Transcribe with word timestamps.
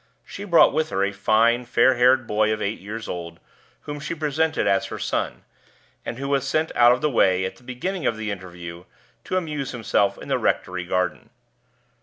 She 0.25 0.45
brought 0.45 0.73
with 0.73 0.89
her 0.89 1.03
a 1.03 1.11
fine, 1.11 1.63
fair 1.63 1.93
haired 1.93 2.25
boy 2.25 2.51
of 2.51 2.59
eight 2.59 2.79
years 2.79 3.07
old, 3.07 3.39
whom 3.81 3.99
she 3.99 4.15
presented 4.15 4.65
as 4.65 4.87
her 4.87 4.97
son, 4.97 5.43
and 6.03 6.17
who 6.17 6.27
was 6.27 6.47
sent 6.47 6.71
out 6.75 6.91
of 6.91 7.01
the 7.01 7.07
way, 7.11 7.45
at 7.45 7.57
the 7.57 7.63
beginning 7.63 8.07
of 8.07 8.17
the 8.17 8.31
interview, 8.31 8.85
to 9.25 9.37
amuse 9.37 9.73
himself 9.73 10.17
in 10.17 10.27
the 10.27 10.39
rectory 10.39 10.85
garden. 10.85 11.29